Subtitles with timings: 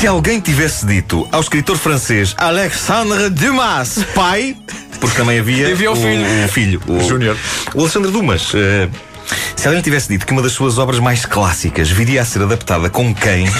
[0.00, 4.56] Se alguém tivesse dito ao escritor francês Alexandre Dumas, pai,
[4.98, 6.24] porque também havia, Havia o filho.
[6.24, 7.36] o, o filho, o Júnior.
[7.74, 8.50] o Alexandre Dumas.
[8.54, 8.88] eh,
[9.56, 12.88] se alguém tivesse dito que uma das suas obras mais clássicas viria a ser adaptada
[12.88, 13.52] com cães,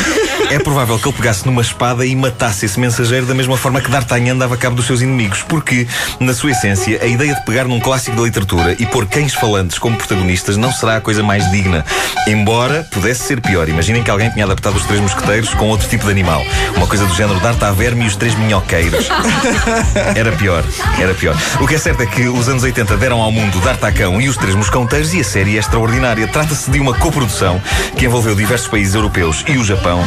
[0.50, 3.90] é provável que ele pegasse numa espada e matasse esse mensageiro da mesma forma que
[3.90, 5.42] D'Artagnan dava cabo dos seus inimigos.
[5.42, 5.86] Porque,
[6.20, 9.78] na sua essência, a ideia de pegar num clássico da literatura e pôr cães falantes
[9.78, 11.84] como protagonistas não será a coisa mais digna.
[12.26, 13.68] Embora pudesse ser pior.
[13.68, 16.44] Imaginem que alguém tinha adaptado os Três Mosqueteiros com outro tipo de animal.
[16.76, 19.08] Uma coisa do género D'Artaverme e os Três Minhoqueiros.
[20.14, 20.64] Era pior,
[21.00, 21.36] era pior.
[21.60, 24.36] O que é certo é que os anos 80 deram ao mundo D'Artacão e os
[24.36, 26.26] Três Mosconteiros e a série é extraordinária.
[26.28, 27.60] Trata-se de uma coprodução
[27.96, 30.00] que envolveu diversos países europeus e o Japão.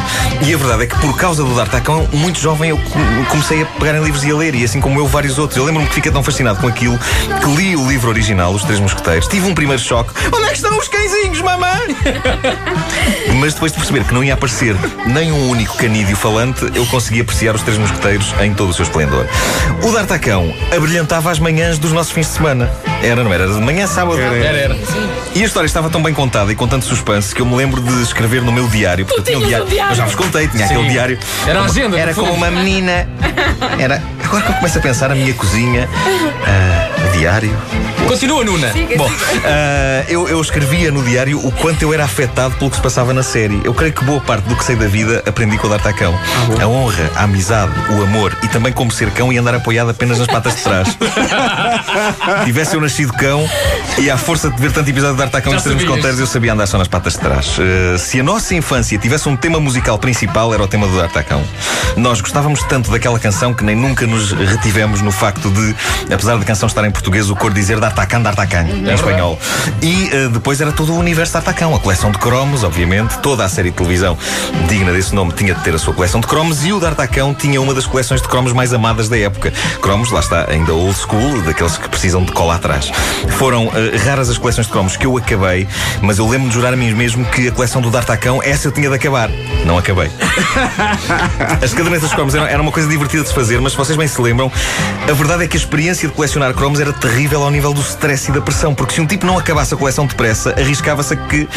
[0.46, 2.98] E a verdade é que por causa do D'Artacão, muito jovem eu co-
[3.30, 5.56] comecei a pegar em livros e a ler, e assim como eu, vários outros.
[5.56, 6.98] Eu lembro-me que fiquei tão fascinado com aquilo
[7.42, 9.26] que li o livro original, Os Três Mosqueteiros.
[9.28, 10.10] Tive um primeiro choque.
[10.32, 11.96] Onde é que estão os cãezinhos, mamãe?
[13.38, 17.20] Mas depois de perceber que não ia aparecer nem um único canídeo falante, eu consegui
[17.20, 19.26] apreciar os Três Mosqueteiros em todo o seu esplendor.
[19.82, 22.70] O D'Artacão abrilhantava as manhãs dos nossos fins de semana.
[23.02, 23.44] Era, não era?
[23.44, 24.20] Era de manhã, sábado.
[24.20, 24.76] Era, era.
[25.34, 27.80] E a história estava tão bem contada e com tanto suspense que eu me lembro
[27.80, 29.06] de escrever no meu diário.
[29.06, 29.92] Porque eu tinha um um diário?
[29.92, 30.74] Eu já vos contei, tinha Sim.
[30.74, 31.18] aquele diário.
[31.46, 33.08] Era a agenda, Era como uma menina.
[33.78, 34.02] Era.
[34.22, 35.88] Agora que eu começo a pensar, a minha cozinha,
[37.08, 37.56] o diário.
[38.06, 38.72] Continua, Nuna.
[38.96, 39.10] Bom,
[39.44, 43.12] ah, eu, eu escrevia no diário o quanto eu era afetado pelo que se passava
[43.12, 43.60] na série.
[43.64, 46.18] Eu creio que boa parte do que sei da vida aprendi com o D'Artacão.
[46.60, 50.18] a honra, a amizade, o amor e também como ser cão e andar apoiado apenas
[50.18, 50.98] nas patas de trás.
[52.44, 53.48] Tivesse eu nascido cão
[53.98, 56.66] e à força de ver tanto episódio de D'Artacão nos termos conteiros eu sabia andar
[56.66, 57.56] só nas patas de trás.
[57.58, 61.42] Ah, se a nossa infância tivesse um tema musical principal era o tema do D'Artacão.
[61.96, 65.74] Nós gostávamos tanto daquela canção que nem nunca nos retivemos no facto de,
[66.12, 69.38] apesar da canção estar em português, o cor dizer D'Artacan, D'Artacan, em espanhol.
[69.82, 73.48] E eh, depois era todo o universo D'Artacan, a coleção de cromos, obviamente, toda a
[73.48, 74.16] série de televisão
[74.68, 77.60] digna desse nome tinha de ter a sua coleção de cromos e o D'Artacan tinha
[77.60, 79.52] uma das coleções de cromos mais amadas da época.
[79.82, 82.92] Cromos, lá está, ainda old school, daqueles que precisam de cola atrás.
[83.38, 85.66] Foram eh, raras as coleções de cromos que eu acabei,
[86.00, 88.72] mas eu lembro de jurar a mim mesmo que a coleção do D'Artacan, essa eu
[88.72, 89.28] tinha de acabar.
[89.64, 90.10] Não acabei.
[91.62, 93.96] As cadernetas de cromos eram, era uma coisa divertida de se fazer, mas se vocês
[93.96, 94.50] bem se lembram,
[95.08, 98.30] a verdade é que a experiência de colecionar cromos era terrível ao nível do stress
[98.30, 101.48] e da pressão, porque se um tipo não acabasse a coleção depressa, arriscava-se a que,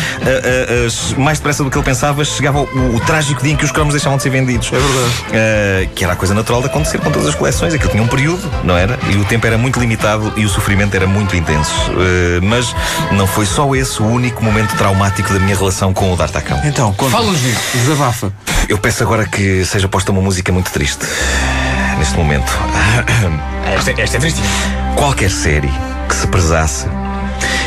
[1.17, 3.93] mais depressa do que ele pensava, chegava o, o trágico dia em que os cromos
[3.93, 4.71] deixavam de ser vendidos.
[4.71, 5.89] É verdade.
[5.95, 7.73] que era a coisa natural de acontecer com todas as coleções.
[7.73, 8.97] Aquilo tinha um período, não era?
[9.09, 11.73] E o tempo era muito limitado e o sofrimento era muito intenso.
[11.91, 12.75] Ah, mas
[13.11, 16.59] não foi só esse o único momento traumático da minha relação com o D'Artacão.
[16.63, 16.93] Então.
[16.93, 17.59] Fala-nos disso.
[17.73, 18.33] Desabafa.
[18.67, 21.05] Eu peço agora que seja posta uma música muito triste
[21.97, 22.51] neste momento.
[23.75, 24.47] Esta, esta é tristinha.
[24.95, 25.71] Qualquer série
[26.13, 26.85] que se prezasse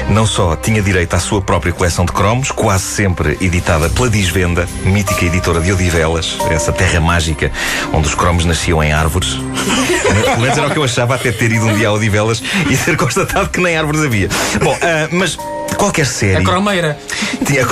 [0.08, 4.68] não só tinha direito à sua própria coleção de cromos, quase sempre editada pela Disvenda,
[4.84, 7.50] mítica editora de Odivelas, essa terra mágica
[7.92, 9.30] onde os cromos nasciam em árvores.
[10.24, 12.40] Pelo menos era o que eu achava até ter ido um dia a Odivelas
[12.70, 14.28] e ter constatado que nem árvores havia.
[14.62, 15.36] Bom, ah, mas
[15.76, 16.36] qualquer série.
[16.36, 16.96] A cromeira.
[17.44, 17.64] Tinha.
[17.64, 17.66] A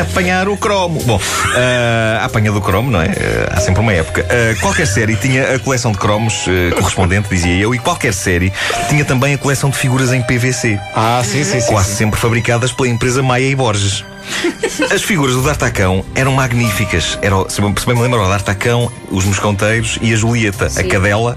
[0.00, 1.02] apanhar o cromo.
[1.04, 1.20] Bom,
[1.56, 3.06] ah, a apanha do cromo, não é?
[3.06, 4.26] Ah, há sempre uma época.
[4.28, 6.44] Ah, qualquer série tinha a coleção de cromos
[6.76, 8.52] correspondente, dizia eu, e qualquer série
[8.88, 10.78] tinha também a coleção de figuras em PVC.
[10.94, 11.72] Ah, sim, sim, sim.
[11.72, 14.04] Quase sempre fabricadas pela empresa Maia e Borges.
[14.92, 17.18] As figuras do D'Artacão eram magníficas.
[17.20, 20.84] Era, se bem se bem me lembro, o D'Artacão, os Mosconteiros e a Julieta, a
[20.84, 21.36] cadela.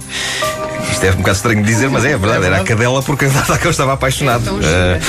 [0.92, 2.46] Isto é um bocado estranho de dizer, mas é, a verdade.
[2.46, 4.44] Era a cadela porque o D'Artacão estava apaixonado.
[4.64, 5.00] Ah,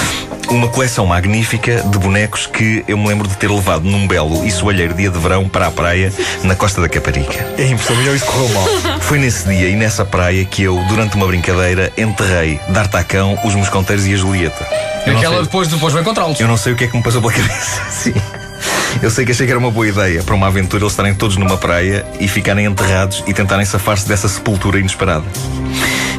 [0.50, 4.50] uma coleção magnífica de bonecos que eu me lembro de ter levado num belo e
[4.50, 6.12] soalheiro dia de verão para a praia
[6.44, 7.46] na costa da Caparica.
[7.58, 8.66] É impressão melhor isso correu mal.
[9.00, 14.06] Foi nesse dia e nessa praia que eu, durante uma brincadeira, enterrei D'Artacão, os Mosconteiros
[14.06, 14.66] e a Julieta.
[15.06, 16.38] Eu Aquela sei- depois, depois vai encontrá-los.
[16.40, 17.80] eu não sei o que é que me passou pela cabeça.
[17.90, 18.14] Sim.
[19.02, 21.36] Eu sei que achei que era uma boa ideia para uma aventura eles estarem todos
[21.36, 25.24] numa praia e ficarem enterrados e tentarem safar-se dessa sepultura inesperada.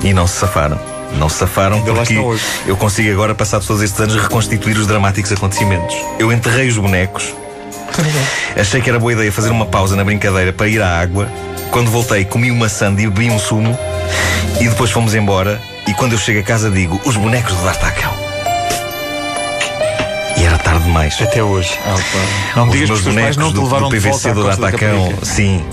[0.04, 0.80] E não se safaram.
[1.18, 2.20] Não se safaram Ainda porque
[2.68, 5.96] eu consigo agora, passados todos estes anos, reconstituir os dramáticos acontecimentos.
[6.20, 7.34] Eu enterrei os bonecos.
[8.56, 11.28] Achei que era boa ideia fazer uma pausa na brincadeira para ir à água.
[11.72, 13.78] Quando voltei, comi uma sanda e bebi um sumo.
[14.60, 15.60] E depois fomos embora.
[15.88, 18.27] E quando eu chego a casa, digo: os bonecos do D'Artacão.
[20.68, 21.18] Tarde demais.
[21.22, 21.80] Até hoje.
[22.54, 24.10] Não me Os digas que meus os pais bonecos não te do, levaram do volta
[24.10, 25.26] PVC do Caparica.
[25.26, 25.66] sim.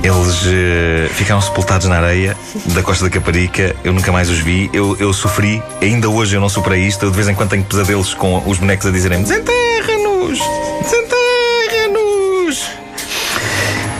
[0.00, 2.36] Eles eh, ficaram sepultados na areia
[2.66, 3.74] da Costa da Caparica.
[3.82, 4.70] Eu nunca mais os vi.
[4.72, 5.60] Eu, eu sofri.
[5.80, 7.04] Ainda hoje eu não superei isto.
[7.04, 10.38] Eu de vez em quando tenho pesadelos com os bonecos a dizerem Desenterra-nos!
[10.38, 11.21] Desenterra-nos!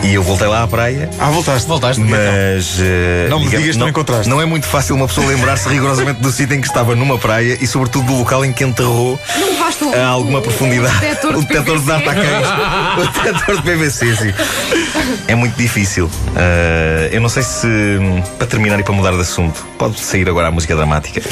[0.03, 1.09] E eu voltei lá à praia.
[1.19, 1.69] Ah, voltaste.
[1.69, 2.03] Voltaste.
[2.03, 2.77] Mas.
[2.81, 4.29] eh, Não me digamos, digas que não encontraste.
[4.29, 7.57] Não é muito fácil uma pessoa lembrar-se rigorosamente do sítio em que estava numa praia
[7.61, 10.97] e, sobretudo, do local em que enterrou Não basta o- a alguma o- profundidade.
[10.97, 12.05] o detector de o detector de PVC.
[12.05, 12.49] datacães.
[12.99, 14.35] o detector de PVC, sim.
[15.29, 16.11] É muito difícil.
[16.37, 17.69] Eh, eu não sei se.
[18.39, 21.23] Para terminar e para mudar de assunto, pode sair agora a música dramática.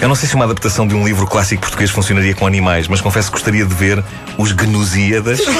[0.00, 3.00] Eu não sei se uma adaptação de um livro clássico português funcionaria com animais, mas
[3.02, 4.02] confesso que gostaria de ver
[4.38, 5.40] os Gnusíadas.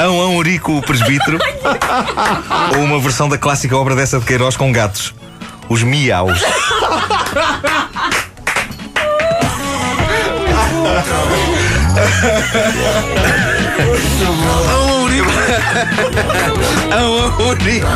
[0.00, 1.38] Ão Ão Urico o Presbítero
[2.74, 5.14] ou uma versão da clássica obra dessa de Queiroz com gatos.
[5.68, 6.40] Os miaus.
[14.70, 15.28] Ão Urico.
[16.90, 17.86] Ão Urico.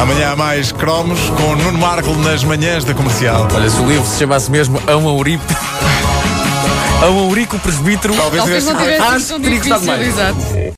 [0.00, 3.46] Amanhã há mais cromos com Nuno Marco nas manhãs da comercial.
[3.54, 5.44] Olha, se o livro se chamasse mesmo Ão Aurico.
[7.04, 8.14] Ão Aurico Presbítero.
[8.14, 10.59] Talvez Talvez não tivesse- Acho sido tão que exato.